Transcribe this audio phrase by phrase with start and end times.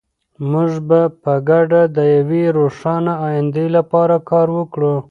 [0.51, 4.95] موږ به په ګډه د یوې روښانه ایندې لپاره کار وکړو.